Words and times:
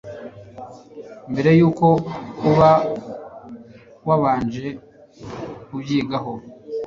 mbere 1.31 1.49
yuko 1.59 1.85
uba 2.49 2.71
wabanje 4.07 4.65
kubyigaho 5.65 6.33